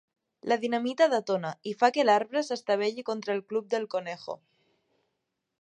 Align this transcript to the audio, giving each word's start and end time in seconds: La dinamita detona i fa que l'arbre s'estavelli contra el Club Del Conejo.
La 0.51 0.55
dinamita 0.61 1.07
detona 1.11 1.51
i 1.73 1.75
fa 1.83 1.91
que 1.97 2.07
l'arbre 2.09 2.45
s'estavelli 2.49 3.07
contra 3.13 3.37
el 3.39 3.47
Club 3.53 3.71
Del 3.75 3.89
Conejo. 3.97 4.41